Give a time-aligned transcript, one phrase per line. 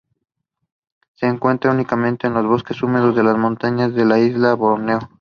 [1.13, 4.99] Se encuentra únicamente en los bosques húmedos de montaña de la isla de Borneo.